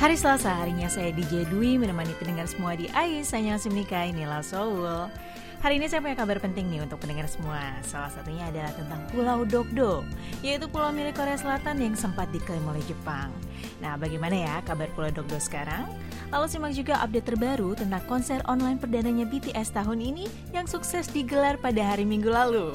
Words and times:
Hari 0.00 0.16
Selasa, 0.16 0.56
harinya 0.56 0.88
saya 0.88 1.12
DJ 1.12 1.44
Dwi 1.52 1.76
menemani 1.76 2.16
pendengar 2.16 2.48
semua 2.48 2.72
di 2.72 2.88
AIS 2.88 3.36
Hanya 3.36 3.60
Semnika 3.60 4.00
inilah 4.00 4.40
Seoul. 4.40 5.12
Hari 5.60 5.76
ini 5.76 5.92
saya 5.92 6.00
punya 6.00 6.16
kabar 6.16 6.40
penting 6.40 6.72
nih 6.72 6.80
untuk 6.80 7.04
pendengar 7.04 7.28
semua. 7.28 7.60
Salah 7.84 8.08
satunya 8.08 8.48
adalah 8.48 8.72
tentang 8.72 9.04
Pulau 9.12 9.44
Dokdo, 9.44 10.00
yaitu 10.40 10.72
pulau 10.72 10.88
milik 10.88 11.20
Korea 11.20 11.36
Selatan 11.36 11.84
yang 11.84 11.92
sempat 12.00 12.32
diklaim 12.32 12.64
oleh 12.64 12.80
Jepang. 12.88 13.28
Nah, 13.84 14.00
bagaimana 14.00 14.40
ya 14.40 14.64
kabar 14.64 14.88
Pulau 14.96 15.12
Dokdo 15.12 15.36
sekarang? 15.36 15.84
Lalu 16.30 16.46
simak 16.46 16.72
juga 16.78 17.02
update 17.02 17.34
terbaru 17.34 17.74
tentang 17.74 18.02
konser 18.06 18.38
online 18.46 18.78
perdananya 18.78 19.26
BTS 19.26 19.74
tahun 19.74 19.98
ini 19.98 20.30
yang 20.54 20.70
sukses 20.70 21.10
digelar 21.10 21.58
pada 21.58 21.82
hari 21.82 22.06
Minggu 22.06 22.30
lalu. 22.30 22.70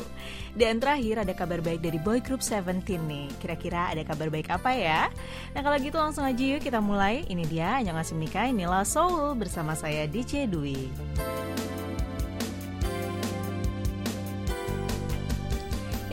Dan 0.55 0.83
terakhir 0.83 1.23
ada 1.23 1.31
kabar 1.31 1.63
baik 1.63 1.79
dari 1.79 1.99
boy 1.99 2.19
group 2.19 2.43
Seventeen 2.43 3.07
nih. 3.07 3.27
Kira-kira 3.39 3.95
ada 3.95 4.03
kabar 4.03 4.27
baik 4.27 4.51
apa 4.51 4.71
ya? 4.75 5.07
Nah 5.55 5.63
kalau 5.63 5.79
gitu 5.79 5.95
langsung 5.95 6.27
aja 6.27 6.43
yuk 6.43 6.63
kita 6.63 6.83
mulai. 6.83 7.23
Ini 7.31 7.43
dia 7.47 7.79
Annyeonghaseyo 7.79 8.19
Nika, 8.19 8.47
inilah 8.51 8.83
Soul 8.83 9.39
bersama 9.39 9.71
saya 9.71 10.03
DJ 10.03 10.51
Dwi. 10.51 10.91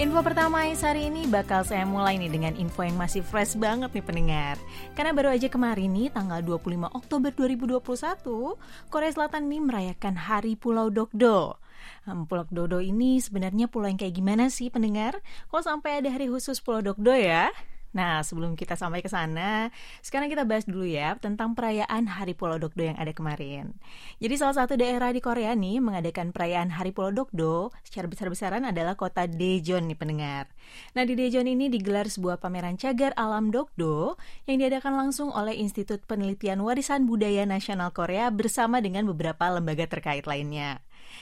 Info 0.02 0.18
pertama 0.18 0.66
hari 0.66 1.06
ini 1.06 1.30
bakal 1.30 1.62
saya 1.62 1.86
mulai 1.86 2.18
nih 2.18 2.26
dengan 2.26 2.58
info 2.58 2.82
yang 2.82 2.98
masih 2.98 3.22
fresh 3.22 3.54
banget 3.54 3.86
nih 3.94 4.02
pendengar. 4.02 4.58
Karena 4.98 5.14
baru 5.14 5.30
aja 5.30 5.46
kemarin 5.46 5.94
nih 5.94 6.10
tanggal 6.10 6.42
25 6.42 6.90
Oktober 6.90 7.30
2021, 7.30 8.58
Korea 8.90 9.10
Selatan 9.14 9.46
nih 9.46 9.62
merayakan 9.62 10.18
Hari 10.18 10.58
Pulau 10.58 10.90
Dokdo. 10.90 11.54
Hmm, 12.02 12.26
pulau 12.26 12.42
Dokdo 12.50 12.82
ini 12.82 13.22
sebenarnya 13.22 13.70
pulau 13.70 13.86
yang 13.86 13.94
kayak 13.94 14.18
gimana 14.18 14.50
sih 14.50 14.74
pendengar? 14.74 15.22
Kok 15.54 15.62
sampai 15.62 16.02
ada 16.02 16.10
hari 16.10 16.26
khusus 16.26 16.58
Pulau 16.58 16.82
Dokdo 16.82 17.14
ya? 17.14 17.54
Nah, 17.92 18.24
sebelum 18.24 18.56
kita 18.56 18.72
sampai 18.72 19.04
ke 19.04 19.08
sana, 19.12 19.68
sekarang 20.00 20.32
kita 20.32 20.48
bahas 20.48 20.64
dulu 20.64 20.88
ya 20.88 21.12
tentang 21.20 21.52
perayaan 21.52 22.08
Hari 22.08 22.32
Pulau 22.32 22.56
Dokdo 22.56 22.88
yang 22.88 22.96
ada 22.96 23.12
kemarin. 23.12 23.76
Jadi 24.16 24.34
salah 24.40 24.64
satu 24.64 24.80
daerah 24.80 25.12
di 25.12 25.20
Korea 25.20 25.52
nih 25.52 25.84
mengadakan 25.84 26.32
perayaan 26.32 26.72
Hari 26.72 26.96
Pulau 26.96 27.12
Dokdo 27.12 27.68
secara 27.84 28.08
besar-besaran 28.08 28.64
adalah 28.64 28.96
kota 28.96 29.28
Daejeon 29.28 29.92
nih 29.92 29.98
pendengar. 30.00 30.48
Nah, 30.96 31.04
di 31.04 31.12
Daejeon 31.12 31.44
ini 31.52 31.68
digelar 31.68 32.08
sebuah 32.08 32.40
pameran 32.40 32.80
cagar 32.80 33.12
alam 33.12 33.52
Dokdo 33.52 34.16
yang 34.48 34.56
diadakan 34.56 34.96
langsung 34.96 35.28
oleh 35.28 35.52
Institut 35.52 36.00
Penelitian 36.08 36.64
Warisan 36.64 37.04
Budaya 37.04 37.44
Nasional 37.44 37.92
Korea 37.92 38.32
bersama 38.32 38.80
dengan 38.80 39.04
beberapa 39.04 39.52
lembaga 39.52 39.84
terkait 39.84 40.24
lainnya. 40.24 40.80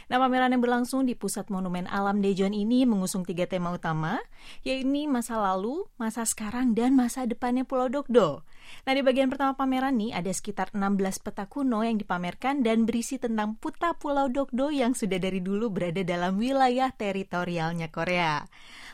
Nah, 0.09 0.19
pameran 0.19 0.53
yang 0.53 0.63
berlangsung 0.63 1.07
di 1.07 1.15
Pusat 1.15 1.51
Monumen 1.55 1.87
Alam 1.87 2.19
Daejeon 2.21 2.53
ini 2.55 2.85
mengusung 2.89 3.23
tiga 3.23 3.47
tema 3.47 3.71
utama, 3.75 4.19
yaitu 4.67 4.89
masa 5.07 5.39
lalu, 5.39 5.87
masa 6.01 6.27
sekarang, 6.27 6.73
dan 6.75 6.99
masa 6.99 7.27
depannya 7.29 7.63
Pulau 7.63 7.87
Dokdo. 7.87 8.43
Nah, 8.87 8.93
di 8.95 9.03
bagian 9.03 9.29
pertama 9.29 9.59
pameran 9.59 9.99
nih 9.99 10.15
ada 10.15 10.31
sekitar 10.31 10.71
16 10.73 11.23
peta 11.23 11.45
kuno 11.51 11.83
yang 11.83 11.99
dipamerkan 11.99 12.63
dan 12.63 12.87
berisi 12.87 13.19
tentang 13.19 13.59
puta 13.59 13.97
Pulau 13.99 14.31
Dokdo 14.31 14.71
yang 14.71 14.95
sudah 14.95 15.19
dari 15.19 15.43
dulu 15.43 15.69
berada 15.73 16.01
dalam 16.07 16.39
wilayah 16.39 16.91
teritorialnya 16.95 17.91
Korea. 17.91 18.47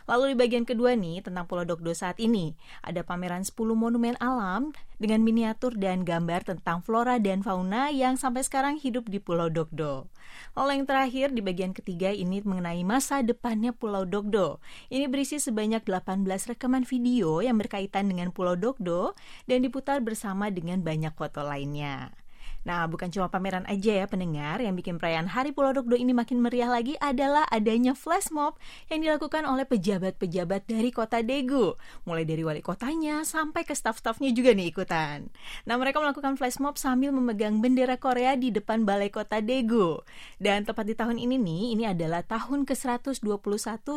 Lalu 0.06 0.32
di 0.32 0.36
bagian 0.38 0.62
kedua 0.62 0.94
nih 0.94 1.26
tentang 1.26 1.50
Pulau 1.50 1.66
Dokdo 1.66 1.90
saat 1.90 2.22
ini, 2.22 2.54
ada 2.82 3.02
pameran 3.02 3.42
10 3.42 3.52
monumen 3.74 4.14
alam 4.22 4.70
dengan 4.96 5.22
miniatur 5.24 5.76
dan 5.76 6.02
gambar 6.02 6.44
tentang 6.44 6.82
flora 6.84 7.16
dan 7.20 7.40
fauna 7.40 7.88
yang 7.92 8.18
sampai 8.18 8.44
sekarang 8.44 8.80
hidup 8.80 9.08
di 9.08 9.22
Pulau 9.22 9.48
Dokdo. 9.48 10.08
Lalu 10.56 10.82
yang 10.82 10.86
terakhir 10.88 11.26
di 11.32 11.40
bagian 11.40 11.72
ketiga 11.72 12.10
ini 12.12 12.42
mengenai 12.42 12.82
masa 12.82 13.22
depannya 13.22 13.70
Pulau 13.72 14.04
Dokdo. 14.04 14.58
Ini 14.90 15.06
berisi 15.06 15.38
sebanyak 15.38 15.86
18 15.86 16.26
rekaman 16.26 16.82
video 16.82 17.40
yang 17.40 17.56
berkaitan 17.56 18.10
dengan 18.10 18.34
Pulau 18.34 18.58
Dokdo 18.58 19.14
dan 19.48 19.62
diputar 19.62 20.02
bersama 20.02 20.50
dengan 20.50 20.82
banyak 20.82 21.14
foto 21.14 21.44
lainnya. 21.46 22.25
Nah, 22.66 22.90
bukan 22.90 23.14
cuma 23.14 23.30
pameran 23.30 23.62
aja 23.70 24.02
ya 24.02 24.06
pendengar, 24.10 24.58
yang 24.58 24.74
bikin 24.74 24.98
perayaan 24.98 25.30
Hari 25.30 25.54
Pulau 25.54 25.70
Dokdo 25.70 25.94
ini 25.94 26.10
makin 26.10 26.42
meriah 26.42 26.66
lagi 26.66 26.98
adalah 26.98 27.46
adanya 27.46 27.94
flash 27.94 28.34
mob 28.34 28.58
yang 28.90 29.06
dilakukan 29.06 29.46
oleh 29.46 29.62
pejabat-pejabat 29.62 30.66
dari 30.66 30.90
kota 30.90 31.22
Daegu. 31.22 31.78
Mulai 32.02 32.26
dari 32.26 32.42
wali 32.42 32.66
kotanya 32.66 33.22
sampai 33.22 33.62
ke 33.62 33.70
staff-staffnya 33.70 34.34
juga 34.34 34.50
nih 34.50 34.74
ikutan. 34.74 35.30
Nah, 35.62 35.78
mereka 35.78 36.02
melakukan 36.02 36.34
flash 36.34 36.58
mob 36.58 36.74
sambil 36.74 37.14
memegang 37.14 37.62
bendera 37.62 37.94
Korea 38.02 38.34
di 38.34 38.50
depan 38.50 38.82
balai 38.82 39.14
kota 39.14 39.38
Daegu. 39.38 40.02
Dan 40.42 40.66
tepat 40.66 40.90
di 40.90 40.98
tahun 40.98 41.22
ini 41.22 41.38
nih, 41.38 41.62
ini 41.78 41.84
adalah 41.86 42.26
tahun 42.26 42.66
ke-121 42.66 43.22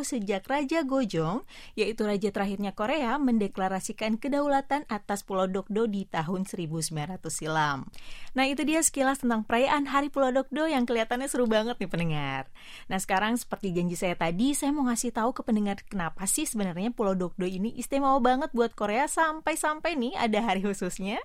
sejak 0.06 0.46
Raja 0.46 0.86
Gojong, 0.86 1.42
yaitu 1.74 2.06
raja 2.06 2.30
terakhirnya 2.30 2.70
Korea, 2.70 3.18
mendeklarasikan 3.18 4.14
kedaulatan 4.14 4.86
atas 4.86 5.26
Pulau 5.26 5.50
Dokdo 5.50 5.90
di 5.90 6.06
tahun 6.06 6.46
1900 6.46 7.18
silam. 7.34 7.90
Nah, 8.38 8.46
itu 8.46 8.59
itu 8.60 8.76
dia 8.76 8.84
sekilas 8.84 9.24
tentang 9.24 9.40
perayaan 9.40 9.88
Hari 9.88 10.12
Pulau 10.12 10.28
Dokdo 10.36 10.68
yang 10.68 10.84
kelihatannya 10.84 11.32
seru 11.32 11.48
banget 11.48 11.80
nih 11.80 11.88
pendengar. 11.88 12.44
Nah 12.92 13.00
sekarang 13.00 13.32
seperti 13.40 13.72
janji 13.72 13.96
saya 13.96 14.12
tadi, 14.12 14.52
saya 14.52 14.68
mau 14.68 14.84
ngasih 14.84 15.16
tahu 15.16 15.32
ke 15.32 15.40
pendengar 15.40 15.80
kenapa 15.88 16.28
sih 16.28 16.44
sebenarnya 16.44 16.92
Pulau 16.92 17.16
Dokdo 17.16 17.48
ini 17.48 17.72
istimewa 17.80 18.20
banget 18.20 18.52
buat 18.52 18.76
Korea 18.76 19.08
sampai-sampai 19.08 19.96
nih 19.96 20.12
ada 20.12 20.44
hari 20.44 20.60
khususnya. 20.60 21.24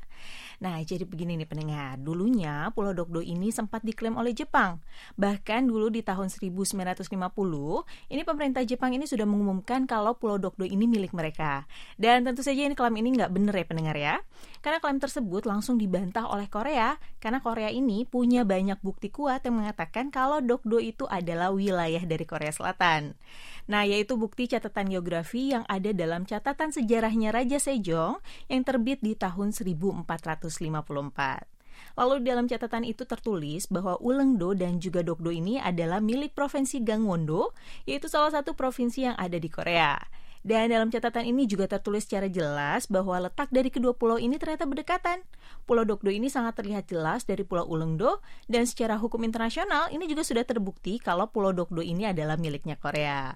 Nah 0.63 0.79
jadi 0.79 1.03
begini 1.03 1.35
nih 1.35 1.43
pendengar, 1.43 1.99
dulunya 1.99 2.71
Pulau 2.71 2.95
Dokdo 2.95 3.19
ini 3.19 3.51
sempat 3.51 3.83
diklaim 3.83 4.15
oleh 4.15 4.31
Jepang. 4.31 4.79
Bahkan 5.19 5.67
dulu 5.67 5.91
di 5.91 6.07
tahun 6.07 6.31
1950, 6.31 7.03
ini 8.15 8.21
pemerintah 8.23 8.63
Jepang 8.63 8.95
ini 8.95 9.03
sudah 9.11 9.27
mengumumkan 9.27 9.83
kalau 9.91 10.15
Pulau 10.15 10.39
Dokdo 10.39 10.63
ini 10.63 10.87
milik 10.87 11.11
mereka. 11.11 11.67
Dan 11.99 12.23
tentu 12.23 12.47
saja 12.47 12.63
ini 12.63 12.79
klaim 12.79 12.95
ini 12.95 13.11
nggak 13.11 13.27
bener 13.35 13.59
ya 13.59 13.65
pendengar 13.67 13.95
ya. 13.99 14.15
Karena 14.63 14.79
klaim 14.79 15.03
tersebut 15.03 15.43
langsung 15.43 15.75
dibantah 15.75 16.31
oleh 16.31 16.47
Korea 16.47 16.95
karena 17.25 17.41
Korea 17.41 17.73
ini 17.73 18.05
punya 18.05 18.45
banyak 18.45 18.85
bukti 18.85 19.09
kuat 19.09 19.41
yang 19.49 19.57
mengatakan 19.57 20.13
kalau 20.13 20.45
Dokdo 20.45 20.77
itu 20.77 21.09
adalah 21.09 21.49
wilayah 21.49 22.05
dari 22.05 22.21
Korea 22.21 22.53
Selatan. 22.53 23.17
Nah, 23.65 23.81
yaitu 23.81 24.13
bukti 24.13 24.45
catatan 24.45 24.93
geografi 24.93 25.49
yang 25.49 25.65
ada 25.65 25.89
dalam 25.89 26.29
catatan 26.29 26.69
sejarahnya 26.69 27.33
Raja 27.33 27.57
Sejong 27.57 28.21
yang 28.45 28.61
terbit 28.61 29.01
di 29.01 29.17
tahun 29.17 29.57
1454. 29.57 31.49
Lalu 31.97 32.21
dalam 32.21 32.45
catatan 32.45 32.85
itu 32.85 33.09
tertulis 33.09 33.65
bahwa 33.73 33.97
Ulengdo 33.97 34.53
dan 34.53 34.77
juga 34.77 35.01
Dokdo 35.01 35.33
ini 35.33 35.57
adalah 35.57 35.97
milik 36.05 36.37
Provinsi 36.37 36.85
Gangwon-do, 36.85 37.57
yaitu 37.89 38.05
salah 38.05 38.29
satu 38.37 38.53
provinsi 38.53 39.09
yang 39.09 39.17
ada 39.17 39.41
di 39.41 39.49
Korea. 39.49 39.97
Dan 40.45 40.69
dalam 40.69 40.93
catatan 40.93 41.25
ini 41.25 41.49
juga 41.49 41.65
tertulis 41.65 42.05
secara 42.05 42.29
jelas 42.29 42.85
bahwa 42.85 43.17
letak 43.17 43.49
dari 43.49 43.73
kedua 43.73 43.97
pulau 43.97 44.21
ini 44.21 44.37
ternyata 44.37 44.69
berdekatan. 44.69 45.25
Pulau 45.65 45.89
Dokdo 45.89 46.13
ini 46.13 46.29
sangat 46.29 46.61
terlihat 46.61 46.85
jelas 46.85 47.25
dari 47.25 47.41
Pulau 47.41 47.65
Ulengdo 47.65 48.21
dan 48.45 48.69
secara 48.69 49.01
hukum 49.01 49.25
internasional 49.25 49.89
ini 49.89 50.05
juga 50.05 50.21
sudah 50.21 50.45
terbukti 50.45 51.01
kalau 51.01 51.33
Pulau 51.33 51.49
Dokdo 51.49 51.81
ini 51.81 52.05
adalah 52.05 52.37
miliknya 52.37 52.77
Korea. 52.77 53.33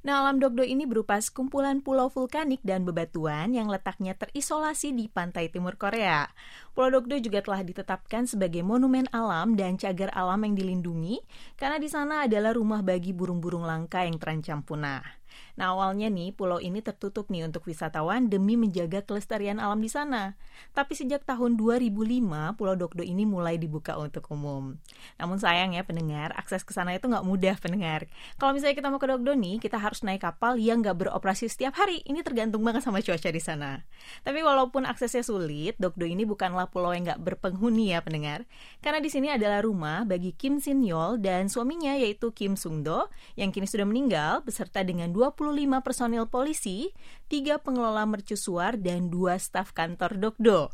Nah, 0.00 0.24
alam 0.24 0.40
Dokdo 0.40 0.64
ini 0.64 0.88
berupa 0.88 1.20
sekumpulan 1.20 1.84
pulau 1.84 2.08
vulkanik 2.08 2.64
dan 2.64 2.88
bebatuan 2.88 3.52
yang 3.52 3.68
letaknya 3.68 4.16
terisolasi 4.16 4.96
di 4.96 5.12
pantai 5.12 5.52
timur 5.52 5.76
Korea. 5.76 6.24
Pulau 6.70 7.00
Dokdo 7.00 7.18
juga 7.18 7.42
telah 7.42 7.66
ditetapkan 7.66 8.30
sebagai 8.30 8.62
monumen 8.62 9.10
alam 9.10 9.58
dan 9.58 9.74
cagar 9.74 10.08
alam 10.14 10.40
yang 10.46 10.54
dilindungi 10.54 11.20
karena 11.58 11.76
di 11.82 11.88
sana 11.90 12.24
adalah 12.24 12.54
rumah 12.54 12.80
bagi 12.80 13.10
burung-burung 13.10 13.66
langka 13.66 14.06
yang 14.06 14.16
terancam 14.16 14.62
punah. 14.62 15.20
Nah 15.58 15.76
awalnya 15.76 16.08
nih 16.08 16.32
pulau 16.34 16.58
ini 16.62 16.80
tertutup 16.80 17.28
nih 17.28 17.46
untuk 17.46 17.66
wisatawan 17.68 18.30
demi 18.30 18.56
menjaga 18.56 19.04
kelestarian 19.04 19.60
alam 19.60 19.78
di 19.78 19.90
sana. 19.90 20.34
Tapi 20.72 20.96
sejak 20.96 21.24
tahun 21.24 21.56
2005 21.56 22.56
Pulau 22.56 22.76
Dokdo 22.76 23.04
ini 23.04 23.24
mulai 23.24 23.56
dibuka 23.56 23.96
untuk 23.96 24.28
umum. 24.30 24.76
Namun 25.16 25.36
sayang 25.40 25.76
ya 25.76 25.82
pendengar, 25.84 26.34
akses 26.36 26.62
ke 26.64 26.72
sana 26.72 26.96
itu 26.96 27.06
nggak 27.08 27.26
mudah 27.26 27.56
pendengar. 27.58 28.06
Kalau 28.36 28.56
misalnya 28.56 28.76
kita 28.76 28.88
mau 28.92 29.00
ke 29.00 29.08
Dokdo 29.08 29.32
nih, 29.34 29.60
kita 29.60 29.80
harus 29.80 30.04
naik 30.04 30.22
kapal 30.24 30.56
yang 30.60 30.84
nggak 30.84 30.96
beroperasi 30.96 31.48
setiap 31.48 31.76
hari. 31.76 32.04
Ini 32.04 32.24
tergantung 32.24 32.64
banget 32.64 32.84
sama 32.84 33.00
cuaca 33.04 33.30
di 33.30 33.42
sana. 33.42 33.84
Tapi 34.24 34.40
walaupun 34.44 34.84
aksesnya 34.84 35.24
sulit, 35.24 35.76
Dokdo 35.80 36.04
ini 36.04 36.24
bukanlah 36.60 36.68
pulau 36.76 36.92
yang 36.92 37.08
nggak 37.08 37.22
berpenghuni 37.24 37.96
ya 37.96 38.04
pendengar. 38.04 38.44
Karena 38.84 39.00
di 39.00 39.08
sini 39.08 39.32
adalah 39.32 39.64
rumah 39.64 40.04
bagi 40.04 40.36
Kim 40.36 40.60
Sin 40.60 40.84
Yol 40.84 41.16
dan 41.16 41.48
suaminya 41.48 41.96
yaitu 41.96 42.36
Kim 42.36 42.52
Sung 42.52 42.84
Do 42.84 43.08
yang 43.40 43.48
kini 43.48 43.64
sudah 43.64 43.88
meninggal 43.88 44.44
beserta 44.44 44.84
dengan 44.84 45.08
20 45.08 45.40
25 45.40 45.80
personil 45.80 46.24
polisi, 46.28 46.92
3 47.32 47.56
pengelola 47.64 48.04
mercusuar, 48.04 48.76
dan 48.76 49.08
2 49.08 49.40
staf 49.40 49.72
kantor 49.72 50.20
Dokdo. 50.20 50.68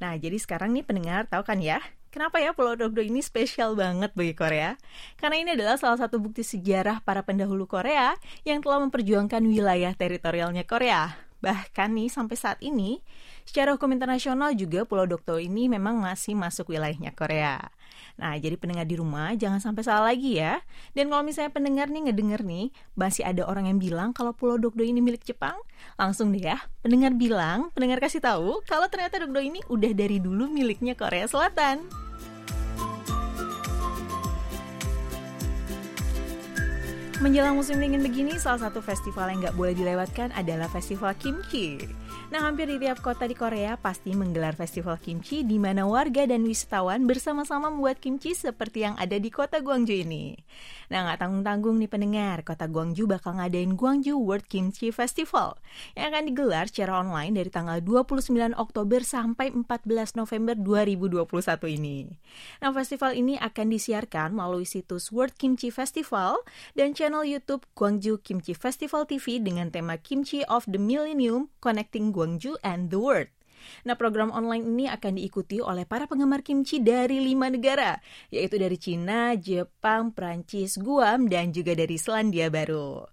Nah, 0.00 0.16
jadi 0.20 0.36
sekarang 0.36 0.76
nih 0.76 0.84
pendengar 0.84 1.24
tahu 1.28 1.44
kan 1.44 1.60
ya, 1.60 1.80
kenapa 2.12 2.40
ya 2.40 2.52
Pulau 2.52 2.76
Dokdo 2.76 3.00
ini 3.00 3.24
spesial 3.24 3.76
banget 3.76 4.12
bagi 4.12 4.32
Korea? 4.36 4.76
Karena 5.16 5.36
ini 5.40 5.50
adalah 5.56 5.76
salah 5.80 6.00
satu 6.00 6.20
bukti 6.20 6.44
sejarah 6.44 7.00
para 7.04 7.24
pendahulu 7.24 7.64
Korea 7.64 8.16
yang 8.44 8.60
telah 8.60 8.80
memperjuangkan 8.84 9.44
wilayah 9.44 9.92
teritorialnya 9.96 10.64
Korea. 10.64 11.30
Bahkan 11.40 11.96
nih 11.96 12.08
sampai 12.12 12.36
saat 12.36 12.60
ini, 12.60 13.00
secara 13.50 13.74
hukum 13.74 13.90
internasional 13.90 14.54
juga 14.54 14.86
Pulau 14.86 15.10
Dokdo 15.10 15.34
ini 15.42 15.66
memang 15.66 15.98
masih 15.98 16.38
masuk 16.38 16.70
wilayahnya 16.70 17.10
Korea. 17.18 17.58
Nah, 18.14 18.38
jadi 18.38 18.54
pendengar 18.54 18.86
di 18.86 18.94
rumah 18.94 19.34
jangan 19.34 19.58
sampai 19.58 19.82
salah 19.82 20.14
lagi 20.14 20.38
ya. 20.38 20.62
Dan 20.94 21.10
kalau 21.10 21.26
misalnya 21.26 21.50
pendengar 21.50 21.90
nih 21.90 22.06
ngedenger 22.06 22.46
nih, 22.46 22.70
masih 22.94 23.26
ada 23.26 23.42
orang 23.50 23.66
yang 23.66 23.82
bilang 23.82 24.14
kalau 24.14 24.30
Pulau 24.30 24.54
Dokdo 24.54 24.86
ini 24.86 25.02
milik 25.02 25.26
Jepang, 25.26 25.58
langsung 25.98 26.30
deh 26.30 26.46
ya, 26.46 26.62
pendengar 26.86 27.10
bilang, 27.18 27.74
pendengar 27.74 27.98
kasih 27.98 28.22
tahu 28.22 28.62
kalau 28.70 28.86
ternyata 28.86 29.18
Dokdo 29.18 29.42
ini 29.42 29.58
udah 29.66 29.90
dari 29.98 30.22
dulu 30.22 30.46
miliknya 30.46 30.94
Korea 30.94 31.26
Selatan. 31.26 31.82
Menjelang 37.18 37.58
musim 37.58 37.82
dingin 37.82 38.00
begini, 38.00 38.38
salah 38.38 38.70
satu 38.70 38.80
festival 38.80 39.28
yang 39.28 39.44
nggak 39.44 39.58
boleh 39.58 39.76
dilewatkan 39.76 40.32
adalah 40.38 40.70
Festival 40.72 41.12
Kimchi. 41.18 41.76
Nah, 42.30 42.46
hampir 42.46 42.70
di 42.70 42.78
tiap 42.78 43.02
kota 43.02 43.26
di 43.26 43.34
Korea 43.34 43.74
pasti 43.74 44.14
menggelar 44.14 44.54
festival 44.54 45.02
kimchi 45.02 45.42
di 45.42 45.58
mana 45.58 45.82
warga 45.82 46.30
dan 46.30 46.46
wisatawan 46.46 47.02
bersama-sama 47.02 47.74
membuat 47.74 47.98
kimchi 47.98 48.38
seperti 48.38 48.86
yang 48.86 48.94
ada 49.02 49.18
di 49.18 49.34
kota 49.34 49.58
Gwangju 49.58 50.06
ini. 50.06 50.38
Nah, 50.94 51.10
nggak 51.10 51.26
tanggung-tanggung 51.26 51.82
nih 51.82 51.90
pendengar, 51.90 52.46
kota 52.46 52.70
Gwangju 52.70 53.10
bakal 53.10 53.42
ngadain 53.42 53.74
Gwangju 53.74 54.14
World 54.14 54.46
Kimchi 54.46 54.94
Festival 54.94 55.58
yang 55.98 56.14
akan 56.14 56.30
digelar 56.30 56.70
secara 56.70 57.02
online 57.02 57.34
dari 57.34 57.50
tanggal 57.50 57.82
29 57.82 58.54
Oktober 58.54 59.02
sampai 59.02 59.50
14 59.50 60.14
November 60.14 60.54
2021 60.54 61.26
ini. 61.82 62.14
Nah, 62.62 62.70
festival 62.70 63.10
ini 63.18 63.42
akan 63.42 63.74
disiarkan 63.74 64.38
melalui 64.38 64.70
situs 64.70 65.10
World 65.10 65.34
Kimchi 65.34 65.74
Festival 65.74 66.46
dan 66.78 66.94
channel 66.94 67.26
YouTube 67.26 67.66
Gwangju 67.74 68.22
Kimchi 68.22 68.54
Festival 68.54 69.02
TV 69.10 69.42
dengan 69.42 69.74
tema 69.74 69.98
Kimchi 69.98 70.46
of 70.46 70.62
the 70.70 70.78
Millennium 70.78 71.50
Connecting 71.58 72.14
Gwangju 72.14 72.19
and 72.64 72.88
the 72.92 72.98
World. 72.98 73.30
Nah, 73.84 73.96
program 73.96 74.32
online 74.32 74.64
ini 74.66 74.84
akan 74.88 75.20
diikuti 75.20 75.60
oleh 75.60 75.84
para 75.84 76.08
penggemar 76.08 76.40
kimchi 76.40 76.80
dari 76.80 77.20
lima 77.20 77.52
negara, 77.52 78.00
yaitu 78.32 78.56
dari 78.56 78.76
Cina, 78.80 79.36
Jepang, 79.36 80.12
Prancis, 80.12 80.80
Guam, 80.80 81.28
dan 81.28 81.52
juga 81.52 81.76
dari 81.76 81.96
Selandia 82.00 82.48
Baru. 82.48 83.04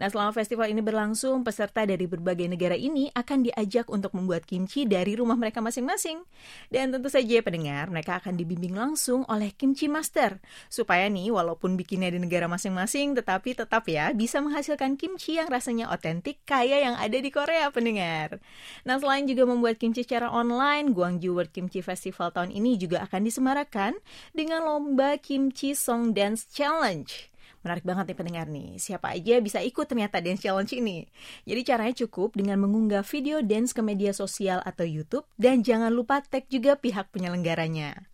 Nah, 0.00 0.10
selama 0.10 0.34
festival 0.34 0.70
ini 0.70 0.80
berlangsung, 0.80 1.46
peserta 1.46 1.86
dari 1.86 2.08
berbagai 2.08 2.48
negara 2.48 2.74
ini 2.74 3.12
akan 3.12 3.46
diajak 3.46 3.86
untuk 3.92 4.16
membuat 4.16 4.48
kimchi 4.48 4.88
dari 4.88 5.14
rumah 5.14 5.38
mereka 5.38 5.60
masing-masing. 5.60 6.22
Dan 6.72 6.90
tentu 6.90 7.12
saja 7.12 7.40
pendengar, 7.44 7.90
mereka 7.90 8.18
akan 8.18 8.34
dibimbing 8.34 8.74
langsung 8.74 9.22
oleh 9.30 9.52
kimchi 9.54 9.86
master. 9.86 10.40
Supaya 10.72 11.06
nih, 11.06 11.30
walaupun 11.30 11.78
bikinnya 11.78 12.10
di 12.10 12.18
negara 12.18 12.48
masing-masing, 12.50 13.14
tetapi 13.14 13.54
tetap 13.54 13.86
ya 13.86 14.10
bisa 14.10 14.42
menghasilkan 14.42 14.96
kimchi 14.98 15.36
yang 15.38 15.46
rasanya 15.46 15.90
otentik 15.92 16.42
kayak 16.48 16.90
yang 16.90 16.96
ada 16.98 17.18
di 17.18 17.30
Korea, 17.30 17.70
pendengar. 17.74 18.42
Nah, 18.82 18.98
selain 18.98 19.26
juga 19.28 19.46
membuat 19.46 19.78
kimchi 19.78 20.04
secara 20.04 20.28
online, 20.30 20.92
Gwangju 20.92 21.32
World 21.34 21.50
Kimchi 21.50 21.80
Festival 21.80 22.30
tahun 22.30 22.52
ini 22.52 22.76
juga 22.76 23.02
akan 23.06 23.24
disemarakan 23.24 23.92
dengan 24.36 24.66
lomba 24.66 25.16
Kimchi 25.18 25.72
Song 25.72 26.12
Dance 26.12 26.46
Challenge. 26.50 27.33
Menarik 27.64 27.80
banget 27.88 28.12
nih 28.12 28.18
pendengar 28.20 28.46
nih, 28.52 28.76
siapa 28.76 29.16
aja 29.16 29.40
bisa 29.40 29.64
ikut 29.64 29.88
ternyata 29.88 30.20
dance 30.20 30.44
challenge 30.44 30.76
ini. 30.76 31.08
Jadi 31.48 31.60
caranya 31.64 31.94
cukup 32.04 32.36
dengan 32.36 32.60
mengunggah 32.60 33.00
video 33.08 33.40
dance 33.40 33.72
ke 33.72 33.80
media 33.80 34.12
sosial 34.12 34.60
atau 34.68 34.84
YouTube 34.84 35.24
dan 35.40 35.64
jangan 35.64 35.88
lupa 35.88 36.20
tag 36.20 36.44
juga 36.52 36.76
pihak 36.76 37.08
penyelenggaranya. 37.08 38.04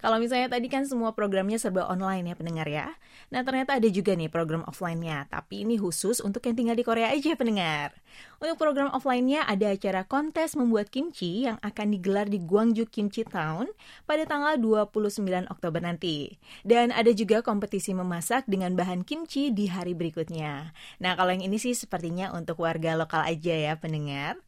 Kalau 0.00 0.16
misalnya 0.16 0.48
tadi 0.48 0.66
kan 0.72 0.88
semua 0.88 1.12
programnya 1.12 1.60
serba 1.60 1.84
online 1.86 2.32
ya 2.32 2.34
pendengar 2.34 2.66
ya. 2.66 2.96
Nah 3.30 3.44
ternyata 3.44 3.76
ada 3.76 3.88
juga 3.92 4.16
nih 4.16 4.32
program 4.32 4.64
offline-nya, 4.66 5.28
tapi 5.28 5.62
ini 5.62 5.76
khusus 5.76 6.18
untuk 6.24 6.42
yang 6.48 6.56
tinggal 6.56 6.76
di 6.76 6.82
Korea 6.82 7.12
aja 7.12 7.36
pendengar. 7.36 7.94
Untuk 8.40 8.56
program 8.56 8.88
offline-nya 8.90 9.44
ada 9.44 9.70
acara 9.70 10.02
kontes 10.08 10.56
membuat 10.56 10.88
kimchi 10.88 11.44
yang 11.44 11.60
akan 11.60 11.92
digelar 11.94 12.26
di 12.26 12.40
Gwangju 12.40 12.88
Kimchi 12.88 13.22
Town 13.22 13.68
pada 14.08 14.24
tanggal 14.24 14.56
29 14.56 15.46
Oktober 15.52 15.78
nanti. 15.84 16.40
Dan 16.64 16.90
ada 16.90 17.12
juga 17.12 17.44
kompetisi 17.44 17.92
memasak 17.92 18.48
dengan 18.48 18.74
bahan 18.74 19.04
kimchi 19.04 19.52
di 19.52 19.68
hari 19.68 19.92
berikutnya. 19.92 20.72
Nah 20.98 21.12
kalau 21.14 21.36
yang 21.36 21.44
ini 21.44 21.60
sih 21.60 21.76
sepertinya 21.76 22.32
untuk 22.32 22.64
warga 22.64 22.96
lokal 22.96 23.28
aja 23.28 23.52
ya 23.52 23.76
pendengar. 23.76 24.40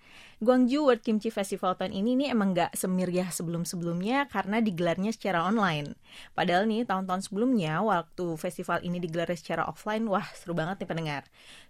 Gwangju 0.42 0.90
World 0.90 1.06
Kimchi 1.06 1.30
Festival 1.30 1.78
tahun 1.78 1.94
ini 1.94 2.18
nih 2.18 2.34
emang 2.34 2.50
gak 2.50 2.74
semiriah 2.74 3.30
sebelum-sebelumnya 3.30 4.26
karena 4.26 4.58
digelarnya 4.58 5.14
secara 5.14 5.46
online. 5.46 5.94
Padahal 6.34 6.66
nih 6.66 6.82
tahun-tahun 6.82 7.30
sebelumnya 7.30 7.78
waktu 7.78 8.34
festival 8.34 8.82
ini 8.82 8.98
digelar 8.98 9.30
secara 9.38 9.62
offline, 9.70 10.02
wah 10.10 10.26
seru 10.34 10.50
banget 10.58 10.82
nih 10.82 10.88
pendengar. 10.90 11.22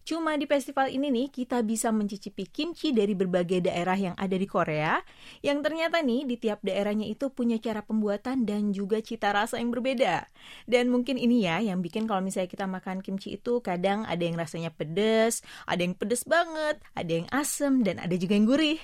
Cuma 0.03 0.35
di 0.35 0.51
festival 0.51 0.91
ini 0.91 1.15
nih 1.15 1.31
kita 1.31 1.63
bisa 1.63 1.95
mencicipi 1.95 2.43
kimchi 2.51 2.91
dari 2.91 3.15
berbagai 3.15 3.63
daerah 3.63 3.95
yang 3.95 4.15
ada 4.19 4.35
di 4.35 4.51
Korea 4.51 4.99
yang 5.47 5.63
ternyata 5.63 6.03
nih 6.03 6.27
di 6.27 6.37
tiap 6.43 6.59
daerahnya 6.67 7.07
itu 7.07 7.31
punya 7.31 7.63
cara 7.63 7.87
pembuatan 7.87 8.43
dan 8.43 8.75
juga 8.75 8.99
cita 8.99 9.31
rasa 9.31 9.63
yang 9.63 9.71
berbeda. 9.71 10.27
Dan 10.67 10.91
mungkin 10.91 11.15
ini 11.15 11.47
ya 11.47 11.63
yang 11.63 11.79
bikin 11.79 12.11
kalau 12.11 12.19
misalnya 12.19 12.51
kita 12.51 12.67
makan 12.67 12.99
kimchi 12.99 13.39
itu 13.39 13.63
kadang 13.63 14.03
ada 14.03 14.23
yang 14.23 14.35
rasanya 14.35 14.75
pedes, 14.75 15.47
ada 15.71 15.87
yang 15.87 15.95
pedes 15.95 16.27
banget, 16.27 16.83
ada 16.99 17.13
yang 17.13 17.29
asem 17.31 17.87
dan 17.87 18.03
ada 18.03 18.15
juga 18.19 18.35
yang 18.35 18.47
gurih. 18.51 18.81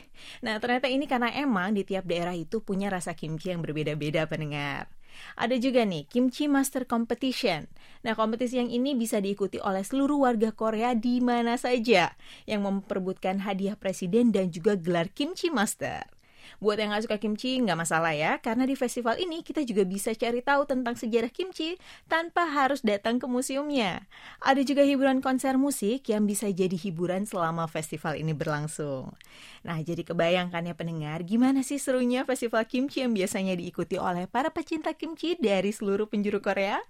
Nah, 0.47 0.62
ternyata 0.62 0.87
ini 0.87 1.11
karena 1.11 1.35
emang 1.35 1.75
di 1.75 1.82
tiap 1.82 2.06
daerah 2.06 2.35
itu 2.35 2.62
punya 2.62 2.91
rasa 2.94 3.19
kimchi 3.19 3.50
yang 3.50 3.59
berbeda-beda 3.59 4.31
pendengar. 4.31 4.97
Ada 5.38 5.56
juga 5.62 5.87
nih 5.87 6.05
Kimchi 6.11 6.50
Master 6.50 6.85
Competition. 6.85 7.70
Nah, 8.03 8.19
kompetisi 8.19 8.59
yang 8.59 8.70
ini 8.70 8.99
bisa 8.99 9.23
diikuti 9.23 9.62
oleh 9.62 9.87
seluruh 9.87 10.26
warga 10.26 10.50
Korea 10.50 10.99
di 10.99 11.23
mana 11.23 11.55
saja 11.55 12.19
yang 12.44 12.67
memperebutkan 12.67 13.47
hadiah 13.47 13.79
presiden 13.79 14.35
dan 14.35 14.50
juga 14.50 14.75
gelar 14.75 15.11
Kimchi 15.15 15.50
Master. 15.55 16.18
Buat 16.58 16.82
yang 16.82 16.90
gak 16.90 17.06
suka 17.06 17.16
kimchi, 17.22 17.62
nggak 17.62 17.87
masalah 17.87 18.10
ya, 18.10 18.43
karena 18.43 18.66
di 18.66 18.75
festival 18.75 19.14
ini 19.22 19.46
kita 19.46 19.62
juga 19.62 19.87
bisa 19.87 20.10
cari 20.10 20.43
tahu 20.43 20.66
tentang 20.66 20.99
sejarah 20.99 21.31
kimchi 21.31 21.78
tanpa 22.10 22.50
harus 22.50 22.82
datang 22.82 23.22
ke 23.22 23.31
museumnya. 23.31 24.10
Ada 24.43 24.66
juga 24.66 24.82
hiburan 24.82 25.22
konser 25.22 25.55
musik 25.55 26.10
yang 26.10 26.26
bisa 26.26 26.50
jadi 26.50 26.75
hiburan 26.75 27.31
selama 27.31 27.70
festival 27.70 28.19
ini 28.19 28.34
berlangsung. 28.34 29.14
Nah, 29.62 29.78
jadi 29.78 30.02
kebayangkan 30.02 30.66
ya 30.66 30.75
pendengar, 30.75 31.22
gimana 31.22 31.62
sih 31.62 31.78
serunya 31.78 32.26
festival 32.26 32.66
kimchi 32.66 33.06
yang 33.06 33.14
biasanya 33.14 33.55
diikuti 33.55 33.94
oleh 33.94 34.26
para 34.26 34.50
pecinta 34.50 34.90
kimchi 34.99 35.38
dari 35.38 35.70
seluruh 35.70 36.10
penjuru 36.10 36.43
Korea? 36.43 36.82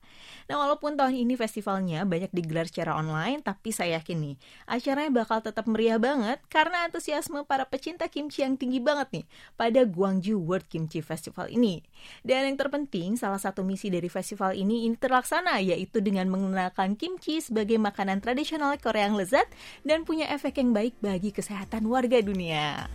Nah, 0.49 0.65
walaupun 0.65 0.97
tahun 0.97 1.13
ini 1.13 1.37
festivalnya 1.37 2.09
banyak 2.09 2.33
digelar 2.33 2.65
secara 2.65 2.97
online, 2.97 3.45
tapi 3.45 3.69
saya 3.69 4.01
yakin 4.01 4.33
nih, 4.33 4.37
acaranya 4.65 5.13
bakal 5.13 5.45
tetap 5.45 5.69
meriah 5.69 6.01
banget 6.01 6.41
karena 6.49 6.89
antusiasme 6.89 7.45
para 7.45 7.69
pecinta 7.69 8.09
kimchi 8.09 8.41
yang 8.41 8.57
tinggi 8.57 8.81
banget 8.81 9.13
nih 9.13 9.25
pada 9.59 9.83
Gwangju 9.83 10.39
World 10.39 10.71
Kimchi 10.71 11.03
Festival 11.03 11.51
ini. 11.51 11.83
Dan 12.23 12.47
yang 12.47 12.57
terpenting, 12.57 13.19
salah 13.19 13.43
satu 13.43 13.67
misi 13.67 13.91
dari 13.91 14.07
festival 14.07 14.55
ini 14.55 14.87
ini 14.87 14.95
terlaksana, 14.95 15.59
yaitu 15.59 15.99
dengan 15.99 16.31
mengenalkan 16.31 16.95
kimchi 16.95 17.43
sebagai 17.43 17.81
makanan 17.81 18.23
tradisional 18.23 18.79
Korea 18.79 19.11
yang 19.11 19.19
lezat 19.19 19.51
dan 19.83 20.07
punya 20.07 20.31
efek 20.31 20.63
yang 20.63 20.71
baik 20.71 20.95
bagi 21.03 21.35
kesehatan 21.35 21.91
warga 21.91 22.23
dunia. 22.23 22.87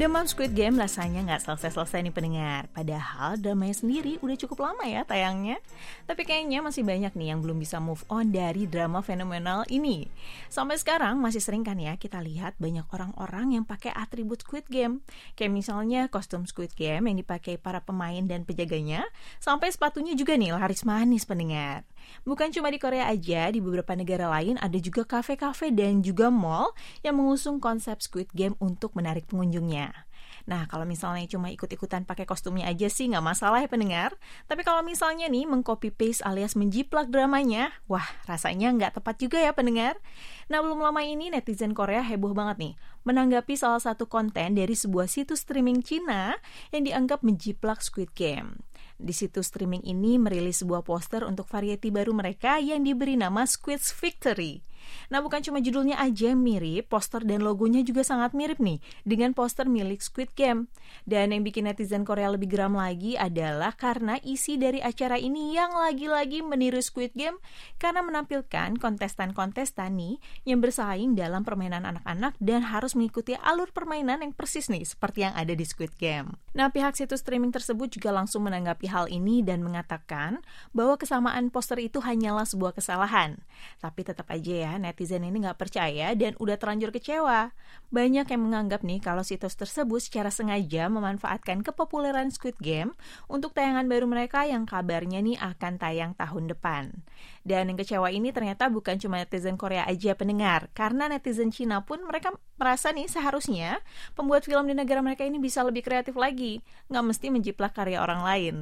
Demam 0.00 0.24
Squid 0.24 0.56
Game 0.56 0.80
rasanya 0.80 1.20
nggak 1.28 1.44
selesai-selesai 1.44 2.00
nih 2.08 2.14
pendengar. 2.16 2.72
Padahal 2.72 3.36
dramanya 3.36 3.76
sendiri 3.84 4.16
udah 4.24 4.32
cukup 4.32 4.64
lama 4.64 4.88
ya 4.88 5.04
tayangnya. 5.04 5.60
Tapi 6.08 6.24
kayaknya 6.24 6.64
masih 6.64 6.88
banyak 6.88 7.12
nih 7.12 7.36
yang 7.36 7.44
belum 7.44 7.60
bisa 7.60 7.84
move 7.84 8.00
on 8.08 8.32
dari 8.32 8.64
drama 8.64 9.04
fenomenal 9.04 9.68
ini. 9.68 10.08
Sampai 10.48 10.80
sekarang 10.80 11.20
masih 11.20 11.44
sering 11.44 11.68
kan 11.68 11.76
ya 11.76 12.00
kita 12.00 12.16
lihat 12.24 12.56
banyak 12.56 12.88
orang-orang 12.96 13.60
yang 13.60 13.68
pakai 13.68 13.92
atribut 13.92 14.40
Squid 14.40 14.72
Game. 14.72 15.04
Kayak 15.36 15.52
misalnya 15.52 16.08
kostum 16.08 16.48
Squid 16.48 16.72
Game 16.80 17.04
yang 17.04 17.20
dipakai 17.20 17.60
para 17.60 17.84
pemain 17.84 18.24
dan 18.24 18.48
penjaganya. 18.48 19.04
Sampai 19.36 19.68
sepatunya 19.68 20.16
juga 20.16 20.32
nih 20.32 20.56
laris 20.56 20.80
manis 20.88 21.28
pendengar. 21.28 21.84
Bukan 22.22 22.52
cuma 22.52 22.68
di 22.70 22.78
Korea 22.78 23.08
aja, 23.08 23.48
di 23.48 23.58
beberapa 23.58 23.92
negara 23.96 24.28
lain 24.28 24.56
ada 24.60 24.78
juga 24.78 25.06
kafe-kafe 25.06 25.72
dan 25.72 26.00
juga 26.00 26.28
mall 26.28 26.72
yang 27.06 27.18
mengusung 27.18 27.58
konsep 27.58 28.00
Squid 28.00 28.30
Game 28.34 28.56
untuk 28.60 28.96
menarik 28.96 29.28
pengunjungnya. 29.28 30.10
Nah, 30.48 30.64
kalau 30.66 30.88
misalnya 30.88 31.26
cuma 31.28 31.52
ikut-ikutan 31.52 32.08
pakai 32.08 32.24
kostumnya 32.24 32.68
aja 32.70 32.88
sih 32.88 33.10
nggak 33.10 33.24
masalah 33.24 33.60
ya 33.60 33.68
pendengar. 33.68 34.16
Tapi 34.48 34.64
kalau 34.64 34.80
misalnya 34.80 35.28
nih 35.28 35.44
mengcopy 35.44 35.92
paste 35.92 36.24
alias 36.24 36.56
menjiplak 36.56 37.12
dramanya, 37.12 37.74
wah 37.90 38.04
rasanya 38.24 38.72
nggak 38.72 39.00
tepat 39.00 39.20
juga 39.20 39.38
ya 39.38 39.52
pendengar. 39.52 40.00
Nah, 40.48 40.64
belum 40.64 40.80
lama 40.80 41.00
ini 41.04 41.28
netizen 41.30 41.76
Korea 41.76 42.02
heboh 42.02 42.32
banget 42.32 42.56
nih 42.58 42.74
menanggapi 43.00 43.56
salah 43.56 43.80
satu 43.80 44.04
konten 44.04 44.60
dari 44.60 44.76
sebuah 44.76 45.08
situs 45.08 45.44
streaming 45.44 45.80
Cina 45.80 46.36
yang 46.68 46.84
dianggap 46.84 47.24
menjiplak 47.24 47.80
Squid 47.80 48.12
Game. 48.12 48.60
Di 49.00 49.16
situs 49.16 49.48
streaming 49.48 49.80
ini 49.88 50.20
merilis 50.20 50.60
sebuah 50.60 50.84
poster 50.84 51.24
untuk 51.24 51.48
variety 51.48 51.88
baru 51.88 52.12
mereka 52.12 52.60
yang 52.60 52.84
diberi 52.84 53.16
nama 53.16 53.48
Squid's 53.48 53.96
Victory. 53.96 54.60
Nah, 55.08 55.20
bukan 55.24 55.42
cuma 55.42 55.58
judulnya 55.58 55.98
aja 55.98 56.32
yang 56.32 56.40
mirip, 56.40 56.90
poster 56.90 57.22
dan 57.26 57.42
logonya 57.42 57.82
juga 57.82 58.06
sangat 58.06 58.32
mirip 58.36 58.58
nih 58.62 58.78
dengan 59.02 59.32
poster 59.32 59.66
milik 59.66 60.00
Squid 60.00 60.32
Game. 60.38 60.70
Dan 61.06 61.34
yang 61.34 61.42
bikin 61.46 61.66
netizen 61.66 62.02
Korea 62.02 62.30
lebih 62.30 62.50
geram 62.50 62.78
lagi 62.78 63.14
adalah 63.18 63.74
karena 63.74 64.18
isi 64.22 64.56
dari 64.56 64.82
acara 64.82 65.16
ini 65.16 65.54
yang 65.54 65.72
lagi-lagi 65.74 66.42
meniru 66.44 66.82
Squid 66.82 67.14
Game 67.14 67.38
karena 67.80 68.04
menampilkan 68.04 68.76
kontestan-kontestan 68.78 69.96
nih 69.96 70.16
yang 70.46 70.62
bersaing 70.62 71.16
dalam 71.16 71.42
permainan 71.42 71.86
anak-anak 71.86 72.36
dan 72.38 72.66
harus 72.66 72.94
mengikuti 72.94 73.34
alur 73.38 73.70
permainan 73.74 74.22
yang 74.22 74.32
persis 74.34 74.68
nih 74.70 74.84
seperti 74.84 75.26
yang 75.26 75.34
ada 75.34 75.52
di 75.54 75.64
Squid 75.66 75.94
Game. 75.96 76.36
Nah, 76.50 76.70
pihak 76.74 76.98
situs 76.98 77.22
streaming 77.22 77.54
tersebut 77.54 77.90
juga 77.94 78.10
langsung 78.10 78.42
menanggapi 78.46 78.90
hal 78.90 79.06
ini 79.06 79.42
dan 79.46 79.62
mengatakan 79.62 80.42
bahwa 80.74 80.98
kesamaan 80.98 81.48
poster 81.48 81.78
itu 81.78 82.02
hanyalah 82.02 82.42
sebuah 82.42 82.74
kesalahan. 82.74 83.38
Tapi 83.78 84.00
tetap 84.02 84.26
aja 84.30 84.54
ya, 84.54 84.69
netizen 84.76 85.24
ini 85.24 85.42
nggak 85.42 85.58
percaya 85.58 86.12
dan 86.14 86.36
udah 86.36 86.60
terlanjur 86.60 86.92
kecewa. 86.92 87.50
Banyak 87.90 88.28
yang 88.30 88.42
menganggap 88.46 88.84
nih 88.86 89.00
kalau 89.02 89.24
situs 89.26 89.58
tersebut 89.58 89.98
secara 89.98 90.30
sengaja 90.30 90.86
memanfaatkan 90.86 91.64
kepopuleran 91.66 92.30
Squid 92.30 92.60
Game 92.60 92.94
untuk 93.26 93.56
tayangan 93.56 93.88
baru 93.90 94.06
mereka 94.06 94.46
yang 94.46 94.68
kabarnya 94.68 95.18
nih 95.24 95.40
akan 95.40 95.80
tayang 95.80 96.12
tahun 96.14 96.52
depan. 96.52 97.02
Dan 97.42 97.72
yang 97.72 97.78
kecewa 97.80 98.12
ini 98.12 98.30
ternyata 98.30 98.68
bukan 98.68 99.00
cuma 99.00 99.18
netizen 99.18 99.56
Korea 99.56 99.88
aja 99.88 100.12
pendengar, 100.14 100.68
karena 100.76 101.08
netizen 101.08 101.48
Cina 101.50 101.82
pun 101.82 102.04
mereka 102.04 102.36
merasa 102.60 102.92
nih 102.92 103.08
seharusnya 103.08 103.80
pembuat 104.12 104.44
film 104.44 104.68
di 104.68 104.76
negara 104.76 105.00
mereka 105.00 105.24
ini 105.24 105.40
bisa 105.40 105.64
lebih 105.64 105.80
kreatif 105.80 106.14
lagi, 106.20 106.60
nggak 106.92 107.04
mesti 107.08 107.26
menjiplak 107.32 107.72
karya 107.72 108.04
orang 108.04 108.20
lain. 108.20 108.56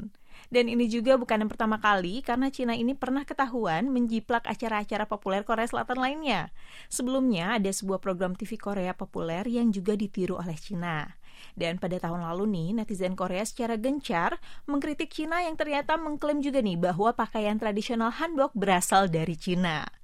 Dan 0.49 0.73
ini 0.73 0.89
juga 0.89 1.21
bukan 1.21 1.45
yang 1.45 1.51
pertama 1.53 1.77
kali 1.77 2.25
karena 2.25 2.49
Cina 2.49 2.73
ini 2.73 2.97
pernah 2.97 3.29
ketahuan 3.29 3.93
menjiplak 3.93 4.49
acara-acara 4.49 5.05
populer 5.05 5.45
Korea 5.45 5.69
Selatan 5.69 6.01
lainnya. 6.01 6.49
Sebelumnya 6.89 7.61
ada 7.61 7.69
sebuah 7.69 8.01
program 8.01 8.33
TV 8.33 8.57
Korea 8.57 8.97
populer 8.97 9.45
yang 9.45 9.69
juga 9.69 9.93
ditiru 9.93 10.41
oleh 10.41 10.57
Cina. 10.57 11.21
Dan 11.53 11.77
pada 11.77 12.01
tahun 12.01 12.25
lalu 12.25 12.49
nih, 12.49 12.69
netizen 12.83 13.13
Korea 13.13 13.45
secara 13.45 13.77
gencar 13.77 14.41
mengkritik 14.65 15.13
Cina 15.13 15.45
yang 15.45 15.55
ternyata 15.55 16.01
mengklaim 16.01 16.41
juga 16.41 16.65
nih 16.65 16.81
bahwa 16.81 17.13
pakaian 17.13 17.61
tradisional 17.61 18.15
hanbok 18.17 18.57
berasal 18.57 19.07
dari 19.11 19.37
Cina. 19.37 19.98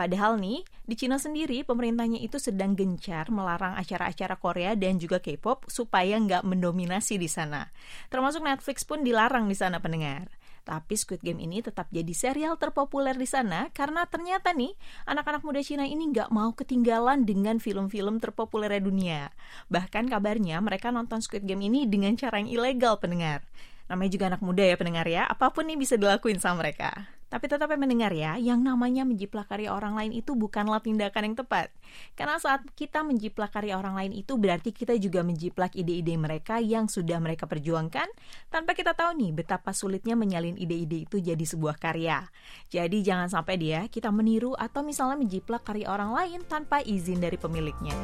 Padahal 0.00 0.40
nih, 0.40 0.64
di 0.88 0.96
Cina 0.96 1.20
sendiri 1.20 1.60
pemerintahnya 1.60 2.24
itu 2.24 2.40
sedang 2.40 2.72
gencar 2.72 3.28
melarang 3.28 3.76
acara-acara 3.76 4.40
Korea 4.40 4.72
dan 4.72 4.96
juga 4.96 5.20
K-pop 5.20 5.68
supaya 5.68 6.16
nggak 6.16 6.40
mendominasi 6.40 7.20
di 7.20 7.28
sana. 7.28 7.68
Termasuk 8.08 8.40
Netflix 8.40 8.80
pun 8.88 9.04
dilarang 9.04 9.44
di 9.44 9.52
sana 9.52 9.76
pendengar. 9.76 10.32
Tapi 10.64 10.96
Squid 10.96 11.20
Game 11.20 11.44
ini 11.44 11.60
tetap 11.60 11.92
jadi 11.92 12.16
serial 12.16 12.56
terpopuler 12.56 13.12
di 13.12 13.28
sana 13.28 13.68
karena 13.76 14.08
ternyata 14.08 14.56
nih 14.56 14.72
anak-anak 15.04 15.44
muda 15.44 15.60
Cina 15.60 15.84
ini 15.84 16.08
nggak 16.16 16.32
mau 16.32 16.56
ketinggalan 16.56 17.28
dengan 17.28 17.60
film-film 17.60 18.24
terpopuler 18.24 18.72
dunia. 18.80 19.28
Bahkan 19.68 20.08
kabarnya 20.08 20.64
mereka 20.64 20.88
nonton 20.88 21.20
Squid 21.20 21.44
Game 21.44 21.60
ini 21.60 21.84
dengan 21.84 22.16
cara 22.16 22.40
yang 22.40 22.48
ilegal 22.48 22.96
pendengar. 22.96 23.44
Namanya 23.92 24.16
juga 24.16 24.24
anak 24.32 24.40
muda 24.40 24.64
ya 24.64 24.80
pendengar 24.80 25.04
ya, 25.04 25.28
apa 25.28 25.52
pun 25.52 25.68
nih 25.68 25.76
bisa 25.76 26.00
dilakuin 26.00 26.40
sama 26.40 26.64
mereka. 26.64 27.19
Tapi 27.30 27.46
tetap 27.46 27.70
mendengar 27.78 28.10
ya, 28.10 28.34
yang 28.42 28.66
namanya 28.66 29.06
menjiplak 29.06 29.46
karya 29.46 29.70
orang 29.70 29.94
lain 29.94 30.10
itu 30.10 30.34
bukanlah 30.34 30.82
tindakan 30.82 31.30
yang 31.30 31.36
tepat. 31.38 31.70
Karena 32.18 32.42
saat 32.42 32.66
kita 32.74 33.06
menjiplak 33.06 33.54
karya 33.54 33.78
orang 33.78 33.94
lain 33.94 34.12
itu 34.18 34.34
berarti 34.34 34.74
kita 34.74 34.98
juga 34.98 35.22
menjiplak 35.22 35.78
ide-ide 35.78 36.18
mereka 36.18 36.58
yang 36.58 36.90
sudah 36.90 37.22
mereka 37.22 37.46
perjuangkan 37.46 38.10
tanpa 38.50 38.74
kita 38.74 38.98
tahu 38.98 39.14
nih 39.14 39.30
betapa 39.30 39.70
sulitnya 39.70 40.18
menyalin 40.18 40.58
ide-ide 40.58 41.06
itu 41.06 41.22
jadi 41.22 41.44
sebuah 41.46 41.78
karya. 41.78 42.26
Jadi 42.66 43.06
jangan 43.06 43.30
sampai 43.30 43.54
dia 43.62 43.86
kita 43.86 44.10
meniru 44.10 44.58
atau 44.58 44.82
misalnya 44.82 45.22
menjiplak 45.22 45.62
karya 45.62 45.86
orang 45.86 46.10
lain 46.10 46.42
tanpa 46.50 46.82
izin 46.82 47.22
dari 47.22 47.38
pemiliknya. 47.38 47.94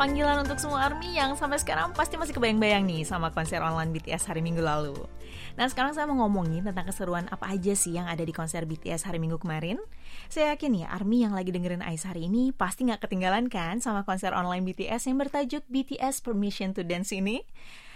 Panggilan 0.00 0.40
untuk 0.40 0.56
semua 0.56 0.88
ARMY 0.88 1.12
yang 1.12 1.36
sampai 1.36 1.60
sekarang 1.60 1.92
pasti 1.92 2.16
masih 2.16 2.32
kebayang-bayang 2.32 2.88
nih 2.88 3.04
sama 3.04 3.28
konser 3.36 3.60
online 3.60 3.92
BTS 3.92 4.32
hari 4.32 4.40
Minggu 4.40 4.64
lalu. 4.64 4.96
Nah 5.60 5.68
sekarang 5.68 5.92
saya 5.92 6.08
mau 6.08 6.24
ngomongin 6.24 6.64
tentang 6.64 6.88
keseruan 6.88 7.28
apa 7.28 7.52
aja 7.52 7.76
sih 7.76 8.00
yang 8.00 8.08
ada 8.08 8.24
di 8.24 8.32
konser 8.32 8.64
BTS 8.64 9.04
hari 9.04 9.20
Minggu 9.20 9.36
kemarin. 9.36 9.76
Saya 10.32 10.56
yakin 10.56 10.72
ya 10.72 10.86
ARMY 10.88 11.28
yang 11.28 11.36
lagi 11.36 11.52
dengerin 11.52 11.84
Ais 11.84 12.08
hari 12.08 12.32
ini 12.32 12.48
pasti 12.48 12.88
nggak 12.88 13.04
ketinggalan 13.04 13.52
kan 13.52 13.84
sama 13.84 14.08
konser 14.08 14.32
online 14.32 14.64
BTS 14.72 15.04
yang 15.04 15.20
bertajuk 15.20 15.68
BTS 15.68 16.24
Permission 16.24 16.72
to 16.72 16.80
Dance 16.80 17.12
ini. 17.12 17.44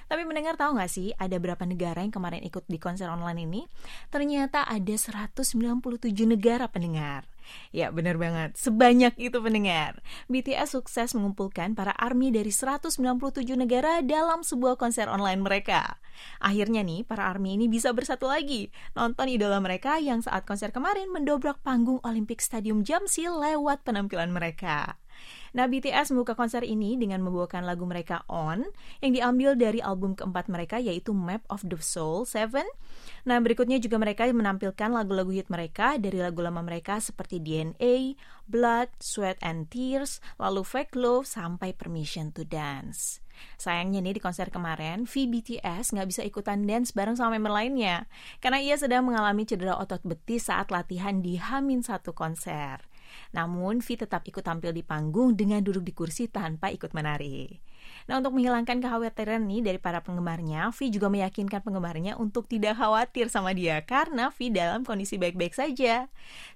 Tapi 0.04 0.28
mendengar 0.28 0.60
tahu 0.60 0.76
nggak 0.76 0.92
sih 0.92 1.16
ada 1.16 1.40
berapa 1.40 1.64
negara 1.64 2.04
yang 2.04 2.12
kemarin 2.12 2.44
ikut 2.44 2.68
di 2.68 2.76
konser 2.76 3.08
online 3.08 3.48
ini? 3.48 3.64
Ternyata 4.12 4.68
ada 4.68 4.92
197 4.92 5.40
negara 6.28 6.68
pendengar. 6.68 7.24
Ya 7.74 7.90
benar 7.90 8.16
banget, 8.16 8.56
sebanyak 8.56 9.14
itu 9.18 9.38
pendengar. 9.42 10.00
BTS 10.30 10.78
sukses 10.78 11.12
mengumpulkan 11.12 11.74
para 11.76 11.92
ARMY 11.94 12.34
dari 12.34 12.50
197 12.50 13.00
negara 13.58 14.00
dalam 14.00 14.46
sebuah 14.46 14.78
konser 14.80 15.10
online 15.10 15.42
mereka. 15.42 15.98
Akhirnya 16.38 16.86
nih, 16.86 17.02
para 17.02 17.26
ARMY 17.28 17.58
ini 17.58 17.66
bisa 17.66 17.90
bersatu 17.90 18.30
lagi, 18.30 18.70
nonton 18.94 19.26
idola 19.26 19.58
mereka 19.58 19.98
yang 19.98 20.22
saat 20.22 20.46
konser 20.46 20.70
kemarin 20.70 21.10
mendobrak 21.10 21.60
panggung 21.66 21.98
Olympic 22.06 22.38
Stadium 22.40 22.86
Jamsil 22.86 23.34
lewat 23.34 23.82
penampilan 23.82 24.30
mereka. 24.30 24.96
Nah, 25.54 25.70
BTS 25.70 26.10
membuka 26.10 26.34
konser 26.34 26.66
ini 26.66 26.98
dengan 26.98 27.22
membawakan 27.22 27.62
lagu 27.62 27.86
mereka 27.86 28.26
On 28.26 28.66
yang 28.98 29.12
diambil 29.14 29.54
dari 29.54 29.78
album 29.78 30.18
keempat 30.18 30.50
mereka 30.50 30.76
yaitu 30.82 31.14
Map 31.14 31.46
of 31.46 31.62
the 31.62 31.78
Soul 31.78 32.26
7. 32.26 32.66
Nah, 33.24 33.38
berikutnya 33.38 33.78
juga 33.78 33.96
mereka 34.02 34.26
menampilkan 34.26 34.90
lagu-lagu 34.90 35.30
hit 35.30 35.46
mereka 35.46 35.94
dari 35.96 36.18
lagu 36.18 36.42
lama 36.42 36.60
mereka 36.60 36.98
seperti 36.98 37.38
DNA, 37.38 38.18
Blood, 38.50 38.90
Sweat 38.98 39.38
and 39.40 39.70
Tears, 39.70 40.18
lalu 40.42 40.66
Fake 40.66 40.98
Love 40.98 41.24
sampai 41.24 41.70
Permission 41.70 42.34
to 42.34 42.42
Dance. 42.42 43.24
Sayangnya 43.58 44.02
nih 44.02 44.18
di 44.18 44.22
konser 44.22 44.50
kemarin, 44.50 45.06
V 45.06 45.26
BTS 45.26 45.94
nggak 45.94 46.08
bisa 46.10 46.22
ikutan 46.22 46.62
dance 46.66 46.94
bareng 46.94 47.18
sama 47.18 47.34
member 47.38 47.50
lainnya 47.50 48.06
karena 48.38 48.62
ia 48.62 48.76
sedang 48.78 49.06
mengalami 49.06 49.42
cedera 49.46 49.78
otot 49.78 50.02
betis 50.06 50.46
saat 50.46 50.70
latihan 50.70 51.18
di 51.18 51.38
Hamin 51.38 51.82
satu 51.82 52.14
konser. 52.14 52.82
Namun, 53.34 53.82
V 53.82 53.98
tetap 53.98 54.22
ikut 54.24 54.46
tampil 54.46 54.70
di 54.70 54.86
panggung 54.86 55.34
dengan 55.34 55.58
duduk 55.58 55.82
di 55.82 55.90
kursi 55.90 56.30
tanpa 56.30 56.70
ikut 56.70 56.94
menari. 56.94 57.74
Nah, 58.04 58.20
untuk 58.20 58.36
menghilangkan 58.36 58.84
kekhawatiran 58.84 59.40
nih 59.44 59.60
dari 59.64 59.78
para 59.80 60.04
penggemarnya, 60.04 60.68
V 60.72 60.78
juga 60.92 61.08
meyakinkan 61.08 61.64
penggemarnya 61.64 62.20
untuk 62.20 62.44
tidak 62.48 62.76
khawatir 62.76 63.32
sama 63.32 63.56
dia 63.56 63.80
karena 63.84 64.28
V 64.28 64.52
dalam 64.52 64.84
kondisi 64.84 65.16
baik-baik 65.16 65.56
saja. 65.56 66.08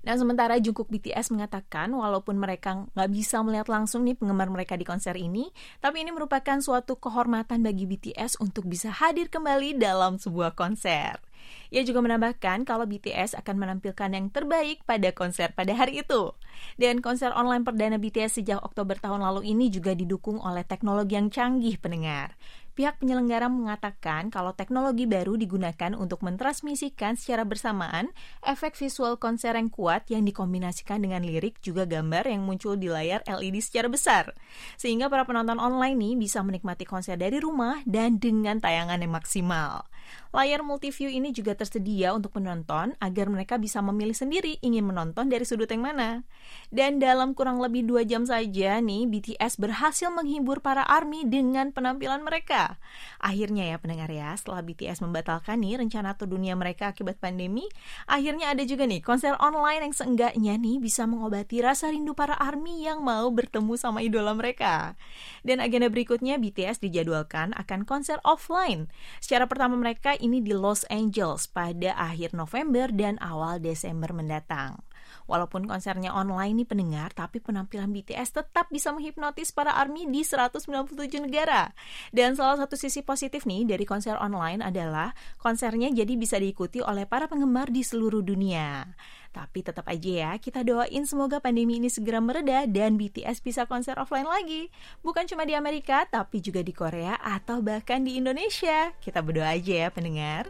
Nah, 0.05 0.15
sementara 0.17 0.61
Jungkook 0.61 0.93
BTS 0.93 1.33
mengatakan 1.33 1.93
walaupun 1.93 2.37
mereka 2.37 2.89
nggak 2.93 3.11
bisa 3.13 3.41
melihat 3.41 3.69
langsung 3.69 4.05
nih 4.05 4.17
penggemar 4.17 4.49
mereka 4.53 4.77
di 4.77 4.85
konser 4.85 5.17
ini, 5.17 5.49
tapi 5.81 6.05
ini 6.05 6.13
merupakan 6.13 6.61
suatu 6.61 7.01
kehormatan 7.01 7.65
bagi 7.65 7.89
BTS 7.89 8.41
untuk 8.45 8.69
bisa 8.69 8.93
hadir 8.93 9.33
kembali 9.33 9.77
dalam 9.81 10.21
sebuah 10.21 10.53
konser. 10.53 11.28
Ia 11.69 11.85
juga 11.85 12.01
menambahkan 12.01 12.65
kalau 12.65 12.89
BTS 12.89 13.37
akan 13.39 13.57
menampilkan 13.61 14.11
yang 14.13 14.33
terbaik 14.33 14.83
pada 14.89 15.13
konser 15.13 15.53
pada 15.53 15.77
hari 15.77 16.01
itu. 16.01 16.33
Dan 16.81 17.05
konser 17.05 17.31
online 17.37 17.63
perdana 17.63 18.01
BTS 18.01 18.41
sejak 18.41 18.61
Oktober 18.65 18.97
tahun 18.97 19.21
lalu 19.21 19.53
ini 19.53 19.69
juga 19.69 19.93
didukung 19.93 20.41
oleh 20.41 20.65
teknologi 20.65 21.15
yang 21.15 21.29
canggih 21.29 21.77
pendengar 21.77 22.35
pihak 22.79 23.03
penyelenggara 23.03 23.51
mengatakan 23.51 24.31
kalau 24.31 24.55
teknologi 24.55 25.03
baru 25.03 25.35
digunakan 25.35 25.99
untuk 25.99 26.23
mentransmisikan 26.23 27.19
secara 27.19 27.43
bersamaan 27.43 28.15
efek 28.47 28.79
visual 28.79 29.19
konser 29.19 29.59
yang 29.59 29.67
kuat 29.67 30.07
yang 30.07 30.23
dikombinasikan 30.23 31.03
dengan 31.03 31.27
lirik 31.27 31.59
juga 31.59 31.91
gambar 31.91 32.31
yang 32.31 32.47
muncul 32.47 32.79
di 32.79 32.87
layar 32.87 33.27
LED 33.27 33.59
secara 33.67 33.91
besar. 33.91 34.31
Sehingga 34.79 35.11
para 35.11 35.27
penonton 35.27 35.59
online 35.59 35.99
ini 35.99 36.15
bisa 36.15 36.39
menikmati 36.47 36.87
konser 36.87 37.19
dari 37.19 37.43
rumah 37.43 37.83
dan 37.83 38.23
dengan 38.23 38.63
tayangan 38.63 39.03
yang 39.03 39.11
maksimal. 39.11 39.83
Layar 40.29 40.61
multiview 40.61 41.09
ini 41.09 41.33
juga 41.33 41.57
tersedia 41.57 42.13
untuk 42.13 42.37
penonton 42.37 42.93
agar 43.01 43.33
mereka 43.33 43.57
bisa 43.57 43.81
memilih 43.81 44.13
sendiri 44.13 44.61
ingin 44.61 44.85
menonton 44.85 45.33
dari 45.33 45.49
sudut 45.49 45.67
yang 45.73 45.89
mana. 45.89 46.29
Dan 46.69 47.01
dalam 47.01 47.33
kurang 47.33 47.65
lebih 47.65 47.89
dua 47.89 48.05
jam 48.05 48.29
saja 48.29 48.77
nih, 48.85 49.09
BTS 49.09 49.57
berhasil 49.57 50.13
menghibur 50.13 50.61
para 50.61 50.85
ARMY 50.85 51.25
dengan 51.25 51.73
penampilan 51.73 52.21
mereka. 52.21 52.77
Akhirnya 53.25 53.73
ya 53.73 53.77
pendengar 53.81 54.13
ya, 54.13 54.37
setelah 54.37 54.61
BTS 54.61 55.01
membatalkan 55.01 55.65
nih 55.65 55.81
rencana 55.81 56.13
tur 56.21 56.29
dunia 56.29 56.53
mereka 56.53 56.93
akibat 56.93 57.17
pandemi, 57.17 57.65
akhirnya 58.05 58.53
ada 58.53 58.69
juga 58.69 58.85
nih 58.85 59.01
konser 59.01 59.33
online 59.41 59.89
yang 59.89 59.95
seenggaknya 59.97 60.61
nih 60.61 60.77
bisa 60.77 61.09
mengobati 61.09 61.65
rasa 61.65 61.89
rindu 61.89 62.13
para 62.13 62.37
ARMY 62.37 62.85
yang 62.85 63.01
mau 63.01 63.33
bertemu 63.33 63.81
sama 63.81 64.05
idola 64.05 64.37
mereka. 64.37 64.93
Dan 65.41 65.65
agenda 65.65 65.89
berikutnya 65.89 66.37
BTS 66.37 66.85
dijadwalkan 66.85 67.57
akan 67.57 67.89
konser 67.89 68.21
offline. 68.29 68.93
Secara 69.25 69.49
pertama 69.49 69.73
mereka 69.81 69.88
ini 70.21 70.45
di 70.45 70.53
Los 70.53 70.85
Angeles 70.93 71.49
pada 71.49 71.97
akhir 71.97 72.37
November 72.37 72.93
dan 72.93 73.17
awal 73.25 73.57
Desember 73.57 74.13
mendatang. 74.13 74.85
Walaupun 75.27 75.69
konsernya 75.69 76.15
online 76.15 76.65
nih 76.65 76.69
pendengar, 76.69 77.11
tapi 77.13 77.39
penampilan 77.39 77.93
BTS 77.93 78.41
tetap 78.41 78.69
bisa 78.73 78.95
menghipnotis 78.95 79.53
para 79.53 79.77
ARMY 79.77 80.09
di 80.09 80.23
197 80.25 81.25
negara. 81.25 81.73
Dan 82.11 82.39
salah 82.39 82.61
satu 82.61 82.75
sisi 82.75 83.05
positif 83.05 83.45
nih 83.45 83.69
dari 83.69 83.85
konser 83.85 84.17
online 84.17 84.65
adalah 84.65 85.13
konsernya 85.41 85.93
jadi 85.93 86.15
bisa 86.17 86.37
diikuti 86.41 86.81
oleh 86.81 87.05
para 87.05 87.29
penggemar 87.29 87.69
di 87.69 87.85
seluruh 87.85 88.25
dunia. 88.25 88.89
Tapi 89.29 89.61
tetap 89.61 89.85
aja 89.87 90.11
ya, 90.11 90.31
kita 90.41 90.65
doain 90.65 91.05
semoga 91.05 91.39
pandemi 91.39 91.79
ini 91.79 91.93
segera 91.93 92.19
mereda 92.19 92.65
dan 92.65 92.97
BTS 92.97 93.45
bisa 93.45 93.69
konser 93.69 93.95
offline 94.01 94.27
lagi. 94.27 94.73
Bukan 95.05 95.29
cuma 95.29 95.45
di 95.45 95.53
Amerika, 95.53 96.09
tapi 96.09 96.41
juga 96.41 96.65
di 96.65 96.73
Korea 96.73 97.21
atau 97.21 97.61
bahkan 97.61 98.03
di 98.03 98.17
Indonesia. 98.17 98.91
Kita 98.99 99.21
berdoa 99.21 99.53
aja 99.55 99.87
ya 99.87 99.89
pendengar. 99.93 100.49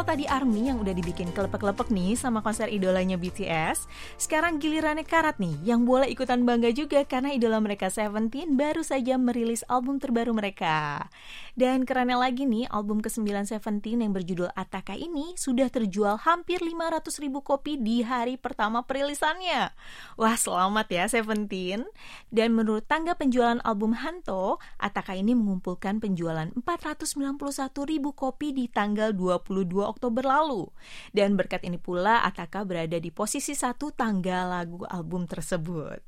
Kalau 0.00 0.16
tadi 0.16 0.24
ARMY 0.24 0.72
yang 0.72 0.80
udah 0.80 0.96
dibikin 0.96 1.28
kelepek-kelepek 1.28 1.92
nih 1.92 2.16
sama 2.16 2.40
konser 2.40 2.72
idolanya 2.72 3.20
BTS, 3.20 3.84
sekarang 4.16 4.56
gilirannya 4.56 5.04
Karat 5.04 5.36
nih 5.36 5.60
yang 5.60 5.84
boleh 5.84 6.08
ikutan 6.08 6.40
bangga 6.48 6.72
juga 6.72 7.04
karena 7.04 7.36
idola 7.36 7.60
mereka 7.60 7.92
Seventeen 7.92 8.56
baru 8.56 8.80
saja 8.80 9.20
merilis 9.20 9.60
album 9.68 10.00
terbaru 10.00 10.32
mereka. 10.32 11.04
Dan 11.52 11.84
kerennya 11.84 12.16
lagi 12.16 12.48
nih, 12.48 12.64
album 12.72 13.04
ke-9 13.04 13.44
Seventeen 13.44 14.00
yang 14.00 14.16
berjudul 14.16 14.48
Ataka 14.56 14.96
ini 14.96 15.36
sudah 15.36 15.68
terjual 15.68 16.16
hampir 16.24 16.64
500 16.64 17.20
ribu 17.20 17.44
kopi 17.44 17.76
di 17.76 18.00
hari 18.00 18.40
pertama 18.40 18.88
perilisannya. 18.88 19.68
Wah, 20.16 20.36
selamat 20.40 20.88
ya 20.88 21.04
Seventeen. 21.12 21.84
Dan 22.32 22.56
menurut 22.56 22.88
tangga 22.88 23.12
penjualan 23.12 23.60
album 23.68 23.92
Hanto, 23.92 24.56
Ataka 24.80 25.12
ini 25.12 25.36
mengumpulkan 25.36 26.00
penjualan 26.00 26.48
491 26.56 27.36
ribu 27.84 28.16
kopi 28.16 28.56
di 28.56 28.64
tanggal 28.64 29.12
22 29.12 29.89
Oktober 29.90 30.22
lalu. 30.22 30.70
Dan 31.10 31.34
berkat 31.34 31.66
ini 31.66 31.76
pula 31.76 32.22
Ataka 32.22 32.62
berada 32.62 32.96
di 32.96 33.10
posisi 33.10 33.58
satu 33.58 33.90
tanggal 33.90 34.46
lagu 34.46 34.86
album 34.86 35.26
tersebut. 35.26 35.98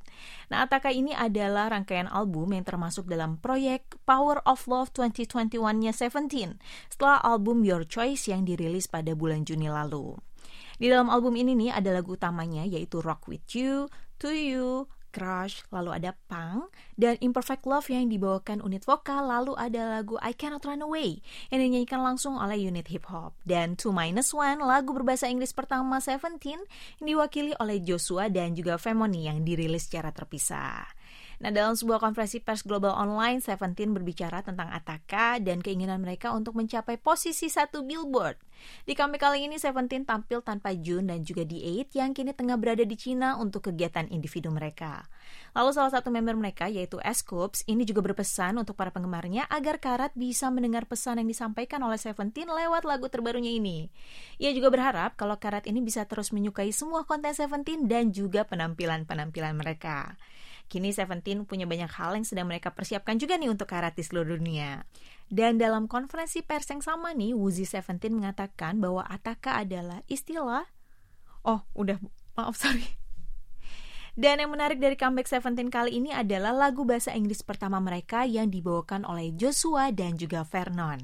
Nah, 0.55 0.65
Ataka 0.65 0.95
ini 0.95 1.11
adalah 1.11 1.75
rangkaian 1.75 2.07
album 2.07 2.55
yang 2.55 2.63
termasuk 2.63 3.11
dalam 3.11 3.43
proyek 3.43 3.99
Power 4.07 4.39
of 4.47 4.65
Love 4.71 4.95
2021-nya 4.95 5.91
Seventeen 5.91 6.63
setelah 6.87 7.19
album 7.21 7.67
Your 7.67 7.83
Choice 7.83 8.31
yang 8.31 8.47
dirilis 8.47 8.87
pada 8.87 9.19
bulan 9.19 9.43
Juni 9.43 9.67
lalu. 9.67 10.15
Di 10.79 10.91
dalam 10.91 11.11
album 11.11 11.39
ini 11.39 11.55
nih 11.55 11.71
ada 11.75 11.91
lagu 11.95 12.15
utamanya 12.15 12.67
yaitu 12.67 13.03
Rock 13.03 13.31
With 13.31 13.47
You, 13.55 13.91
To 14.23 14.31
You, 14.31 14.87
Crush, 15.13 15.63
lalu 15.69 15.93
ada 15.93 16.17
Punk, 16.27 16.73
dan 16.97 17.21
Imperfect 17.21 17.69
Love 17.69 17.93
yang 17.93 18.09
dibawakan 18.09 18.65
unit 18.65 18.83
vokal, 18.89 19.29
lalu 19.29 19.53
ada 19.61 20.01
lagu 20.01 20.17
I 20.25 20.33
Cannot 20.33 20.65
Run 20.65 20.81
Away 20.81 21.21
yang 21.53 21.61
dinyanyikan 21.61 22.01
langsung 22.01 22.41
oleh 22.41 22.57
unit 22.57 22.89
hip 22.89 23.07
hop. 23.13 23.37
Dan 23.45 23.77
Two 23.77 23.93
Minus 23.93 24.33
One, 24.33 24.65
lagu 24.65 24.97
berbahasa 24.97 25.29
Inggris 25.29 25.53
pertama 25.53 26.01
Seventeen 26.01 26.65
yang 26.99 27.07
diwakili 27.07 27.53
oleh 27.61 27.85
Joshua 27.85 28.33
dan 28.33 28.57
juga 28.57 28.81
Femoni 28.81 29.29
yang 29.29 29.45
dirilis 29.45 29.87
secara 29.87 30.11
terpisah. 30.11 30.89
Nah, 31.43 31.51
dalam 31.51 31.75
sebuah 31.75 31.99
konferensi 31.99 32.39
pers 32.39 32.63
global 32.63 32.95
online, 32.95 33.43
Seventeen 33.43 33.91
berbicara 33.91 34.47
tentang 34.47 34.71
Ataka 34.71 35.43
dan 35.43 35.59
keinginan 35.59 35.99
mereka 35.99 36.31
untuk 36.31 36.55
mencapai 36.55 37.03
posisi 37.03 37.51
satu 37.51 37.83
billboard. 37.83 38.39
Di 38.83 38.99
comeback 38.99 39.29
kali 39.29 39.47
ini, 39.47 39.57
Seventeen 39.57 40.03
tampil 40.03 40.43
tanpa 40.43 40.75
Jun 40.75 41.07
dan 41.09 41.23
juga 41.23 41.47
D8 41.47 41.95
yang 41.95 42.11
kini 42.13 42.35
tengah 42.35 42.59
berada 42.59 42.83
di 42.83 42.97
Cina 42.99 43.39
untuk 43.39 43.71
kegiatan 43.71 44.11
individu 44.11 44.51
mereka. 44.51 45.07
Lalu 45.55 45.71
salah 45.71 45.93
satu 45.95 46.11
member 46.11 46.35
mereka, 46.35 46.67
yaitu 46.67 46.99
Scoops, 46.99 47.63
ini 47.71 47.87
juga 47.87 48.03
berpesan 48.03 48.59
untuk 48.59 48.75
para 48.75 48.91
penggemarnya 48.91 49.47
agar 49.53 49.79
Karat 49.79 50.13
bisa 50.19 50.51
mendengar 50.51 50.89
pesan 50.91 51.23
yang 51.23 51.29
disampaikan 51.29 51.83
oleh 51.87 52.01
Seventeen 52.01 52.51
lewat 52.51 52.83
lagu 52.89 53.07
terbarunya 53.07 53.55
ini. 53.55 53.87
Ia 54.43 54.51
juga 54.57 54.73
berharap 54.73 55.15
kalau 55.15 55.39
Karat 55.39 55.71
ini 55.71 55.85
bisa 55.85 56.03
terus 56.09 56.35
menyukai 56.35 56.75
semua 56.75 57.07
konten 57.07 57.33
Seventeen 57.37 57.87
dan 57.87 58.11
juga 58.11 58.43
penampilan-penampilan 58.49 59.55
mereka. 59.55 60.17
Kini 60.71 60.95
Seventeen 60.95 61.45
punya 61.45 61.67
banyak 61.67 61.91
hal 61.91 62.17
yang 62.17 62.27
sedang 62.27 62.47
mereka 62.49 62.73
persiapkan 62.73 63.19
juga 63.19 63.37
nih 63.37 63.51
untuk 63.51 63.69
karat 63.69 63.99
di 63.99 64.05
seluruh 64.07 64.39
dunia. 64.39 64.87
Dan 65.33 65.57
dalam 65.57 65.89
konferensi 65.89 66.45
pers 66.45 66.69
yang 66.71 66.85
sama 66.85 67.17
nih, 67.17 67.33
Wuzi 67.33 67.65
Seventeen 67.65 68.17
mengatakan 68.17 68.79
bahwa 68.79 69.05
Ataka 69.05 69.61
adalah 69.61 70.05
istilah 70.07 70.69
Oh, 71.43 71.67
udah 71.75 71.99
maaf 72.39 72.55
sorry 72.55 73.02
dan 74.13 74.45
yang 74.45 74.53
menarik 74.53 74.77
dari 74.77 74.93
comeback 74.93 75.25
Seventeen 75.25 75.73
kali 75.73 75.97
ini 75.97 76.13
adalah 76.13 76.53
lagu 76.53 76.85
bahasa 76.85 77.17
Inggris 77.17 77.41
pertama 77.41 77.81
mereka 77.81 78.29
yang 78.29 78.53
dibawakan 78.53 79.09
oleh 79.09 79.33
Joshua 79.33 79.89
dan 79.89 80.21
juga 80.21 80.45
Vernon. 80.45 81.01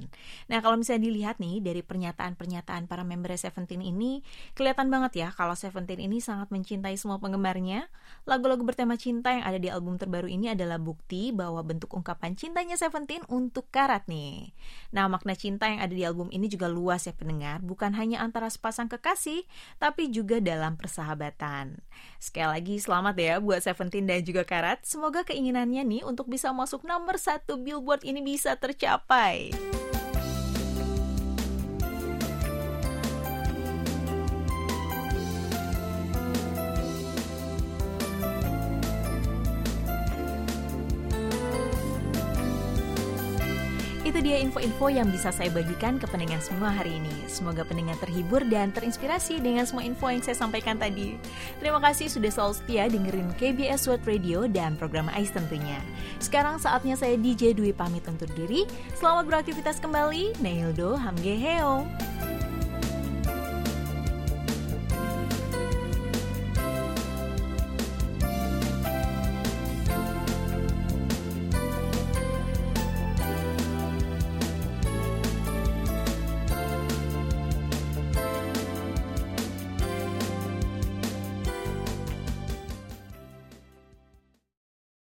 Nah 0.53 0.59
kalau 0.61 0.77
misalnya 0.77 1.09
dilihat 1.09 1.41
nih 1.41 1.65
dari 1.65 1.81
pernyataan-pernyataan 1.81 2.85
para 2.85 3.09
member 3.09 3.33
Seventeen 3.41 3.81
ini, 3.81 4.21
kelihatan 4.53 4.93
banget 4.93 5.25
ya 5.25 5.29
kalau 5.33 5.57
Seventeen 5.57 6.05
ini 6.05 6.21
sangat 6.21 6.53
mencintai 6.53 7.01
semua 7.01 7.17
penggemarnya. 7.17 7.89
Lagu-lagu 8.29 8.61
bertema 8.61 9.01
cinta 9.01 9.33
yang 9.33 9.41
ada 9.49 9.57
di 9.57 9.73
album 9.73 9.97
terbaru 9.97 10.29
ini 10.29 10.53
adalah 10.53 10.77
bukti 10.77 11.33
bahwa 11.33 11.65
bentuk 11.65 11.89
ungkapan 11.97 12.37
cintanya 12.37 12.77
Seventeen 12.77 13.25
untuk 13.33 13.73
Karat 13.73 14.05
nih. 14.05 14.53
Nah 14.93 15.09
makna 15.09 15.33
cinta 15.33 15.65
yang 15.65 15.81
ada 15.81 15.97
di 15.97 16.05
album 16.05 16.29
ini 16.29 16.45
juga 16.53 16.69
luas 16.69 17.09
ya 17.09 17.17
pendengar, 17.17 17.65
bukan 17.65 17.97
hanya 17.97 18.21
antara 18.21 18.53
sepasang 18.53 18.93
kekasih, 18.93 19.49
tapi 19.81 20.13
juga 20.13 20.45
dalam 20.45 20.77
persahabatan. 20.77 21.81
Sekali 22.21 22.53
lagi 22.53 22.77
selamat 22.77 22.98
selamat 22.99 23.15
ya 23.15 23.39
buat 23.39 23.63
Seventeen 23.63 24.11
dan 24.11 24.27
juga 24.27 24.43
Karat. 24.43 24.83
Semoga 24.83 25.23
keinginannya 25.23 25.87
nih 25.87 26.03
untuk 26.03 26.27
bisa 26.27 26.51
masuk 26.51 26.83
nomor 26.83 27.15
satu 27.15 27.55
Billboard 27.55 28.03
ini 28.03 28.19
bisa 28.27 28.59
tercapai. 28.59 29.55
Dia 44.29 44.45
info-info 44.45 44.93
yang 44.93 45.09
bisa 45.09 45.33
saya 45.33 45.49
bagikan 45.49 45.97
ke 45.97 46.05
pendengar 46.05 46.37
semua 46.45 46.69
hari 46.69 47.01
ini. 47.01 47.25
Semoga 47.33 47.65
pendengar 47.65 47.97
terhibur 47.97 48.45
dan 48.45 48.69
terinspirasi 48.77 49.41
dengan 49.41 49.65
semua 49.65 49.89
info 49.89 50.05
yang 50.13 50.21
saya 50.21 50.37
sampaikan 50.37 50.77
tadi. 50.77 51.17
Terima 51.57 51.81
kasih 51.81 52.13
sudah 52.13 52.29
selalu 52.29 52.55
setia 52.61 52.85
dengerin 52.93 53.33
KBS 53.41 53.89
World 53.89 54.05
Radio 54.05 54.45
dan 54.45 54.77
program 54.77 55.09
AIS 55.17 55.33
tentunya. 55.33 55.81
Sekarang 56.21 56.61
saatnya 56.61 57.01
saya 57.01 57.17
DJ 57.17 57.57
Dwi 57.57 57.73
pamit 57.73 58.05
untuk 58.05 58.29
diri. 58.37 58.69
Selamat 59.01 59.25
beraktivitas 59.25 59.81
kembali. 59.81 60.37
Naildo 60.45 61.01
Hamge 61.01 61.33
Heo. 61.33 61.89